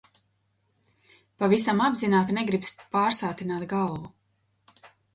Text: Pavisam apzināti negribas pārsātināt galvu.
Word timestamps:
Pavisam 1.43 1.85
apzināti 1.89 2.39
negribas 2.39 2.75
pārsātināt 2.97 3.71
galvu. 3.79 4.15